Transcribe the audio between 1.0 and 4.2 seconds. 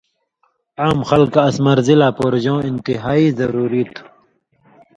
خلکہ اس مرضی لا پورژؤں انتہائی ضروری تُھو